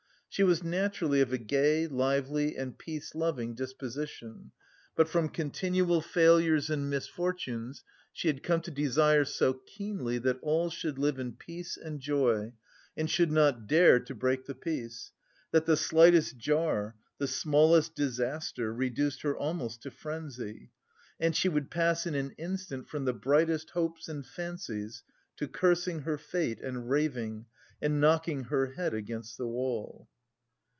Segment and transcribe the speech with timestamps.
[0.33, 4.53] She was naturally of a gay, lively and peace loving disposition,
[4.95, 7.83] but from continual failures and misfortunes
[8.13, 12.53] she had come to desire so keenly that all should live in peace and joy
[12.95, 15.11] and should not dare to break the peace,
[15.51, 20.71] that the slightest jar, the smallest disaster reduced her almost to frenzy,
[21.19, 25.03] and she would pass in an instant from the brightest hopes and fancies
[25.35, 27.47] to cursing her fate and raving,
[27.81, 30.07] and knocking her head against the wall.